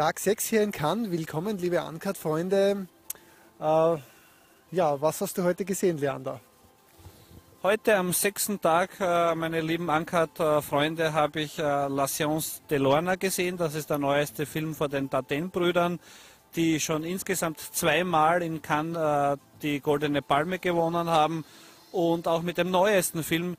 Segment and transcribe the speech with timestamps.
[0.00, 1.10] Tag 6 hier in Cannes.
[1.10, 2.86] Willkommen, liebe Uncut-Freunde.
[3.60, 3.96] Äh,
[4.70, 6.40] ja, was hast du heute gesehen, Leander?
[7.62, 13.16] Heute am sechsten Tag, äh, meine lieben Uncut-Freunde, habe ich äh, La Science de Lorna
[13.16, 13.58] gesehen.
[13.58, 16.00] Das ist der neueste Film von den Dardenne-Brüdern,
[16.56, 21.44] die schon insgesamt zweimal in Cannes äh, die Goldene Palme gewonnen haben
[21.92, 23.54] und auch mit dem neuesten Film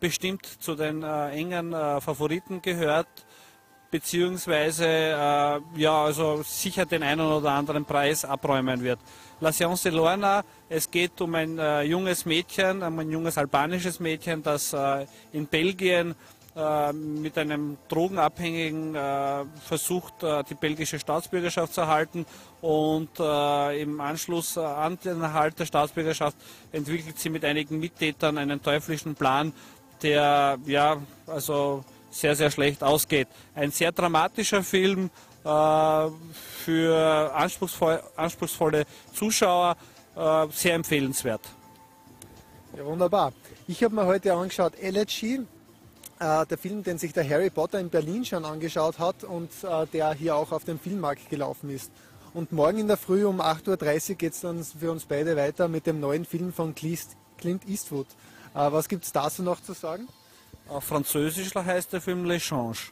[0.00, 3.06] bestimmt zu den engen Favoriten gehört
[3.90, 8.98] beziehungsweise äh, ja, also sicher den einen oder anderen Preis abräumen wird.
[9.40, 14.00] La Science de Lorna, es geht um ein äh, junges Mädchen, um ein junges albanisches
[14.00, 16.14] Mädchen, das äh, in Belgien
[16.58, 22.26] äh, mit einem Drogenabhängigen äh, versucht, äh, die belgische Staatsbürgerschaft zu erhalten
[22.60, 26.36] und im Anschluss an den Erhalt der Staatsbürgerschaft
[26.72, 29.52] entwickelt sie mit einigen Mittätern einen teuflischen Plan,
[30.02, 30.96] der ja,
[31.28, 33.28] also sehr, sehr schlecht ausgeht.
[33.54, 35.10] Ein sehr dramatischer Film
[35.44, 36.08] äh,
[36.64, 39.76] für anspruchsvoll, anspruchsvolle Zuschauer,
[40.16, 41.42] äh, sehr empfehlenswert.
[42.76, 43.32] Ja, wunderbar.
[43.66, 45.40] Ich habe mir heute angeschaut Elegy,
[46.20, 49.86] äh, der Film, den sich der Harry Potter in Berlin schon angeschaut hat und äh,
[49.92, 51.90] der hier auch auf dem Filmmarkt gelaufen ist.
[52.34, 55.68] Und morgen in der Früh um 8.30 Uhr geht es dann für uns beide weiter
[55.68, 58.06] mit dem neuen Film von Clint Eastwood.
[58.54, 60.08] Äh, was gibt es dazu noch zu sagen?
[60.68, 62.90] Auf Französisch heißt der Film L'Echange.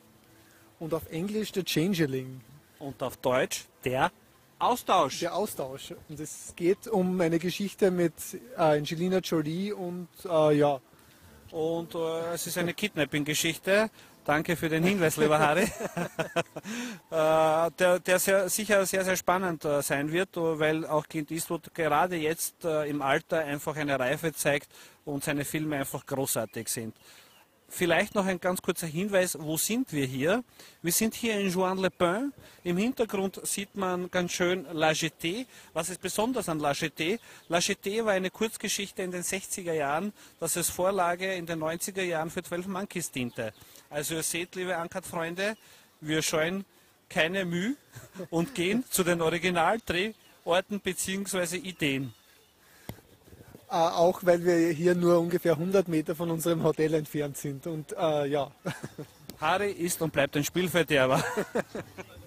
[0.80, 2.40] Und auf Englisch der Changeling.
[2.78, 4.10] Und auf Deutsch der
[4.58, 5.20] Austausch.
[5.20, 5.94] Der Austausch.
[6.08, 8.14] Und es geht um eine Geschichte mit
[8.56, 10.80] äh, Angelina Jolie und äh, ja.
[11.50, 13.90] Und äh, es ist eine Kidnapping-Geschichte.
[14.24, 15.66] Danke für den Hinweis, lieber Harry.
[17.08, 21.72] Äh, der, der sehr, sicher sehr, sehr spannend äh, sein wird, weil auch Clint Eastwood
[21.72, 24.68] gerade jetzt äh, im Alter einfach eine Reife zeigt
[25.04, 26.96] und seine Filme einfach großartig sind.
[27.68, 30.44] Vielleicht noch ein ganz kurzer Hinweis, wo sind wir hier?
[30.82, 32.32] Wir sind hier in Juan-le-Pin.
[32.62, 35.46] Im Hintergrund sieht man ganz schön La Jetée.
[35.72, 37.18] Was ist besonders an La Jetée?
[37.48, 42.02] La Jetée war eine Kurzgeschichte in den 60er Jahren, das als Vorlage in den 90er
[42.02, 43.52] Jahren für 12 Monkeys diente.
[43.90, 45.56] Also ihr seht, liebe Ankert-Freunde,
[46.00, 46.64] wir scheuen
[47.08, 47.74] keine Mühe
[48.30, 51.56] und gehen zu den Originaldrehorten bzw.
[51.56, 52.14] Ideen.
[53.68, 57.66] Äh, auch weil wir hier nur ungefähr 100 Meter von unserem Hotel entfernt sind.
[57.66, 58.50] Und äh, ja.
[59.40, 61.22] Harry ist und bleibt ein Spielverderber.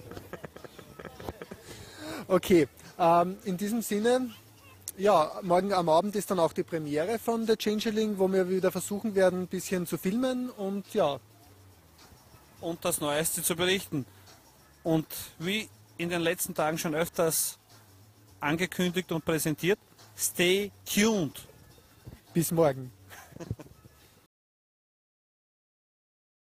[2.28, 2.68] okay,
[3.00, 4.30] ähm, in diesem Sinne,
[4.98, 8.72] ja, morgen am Abend ist dann auch die Premiere von The Changeling, wo wir wieder
[8.72, 11.20] versuchen werden, ein bisschen zu filmen und ja.
[12.60, 14.06] Und das Neueste zu berichten.
[14.84, 15.08] Und
[15.40, 17.58] wie in den letzten Tagen schon öfters
[18.42, 19.80] angekündigt und präsentiert,
[20.20, 21.48] Stay tuned.
[22.34, 22.92] Bis morgen.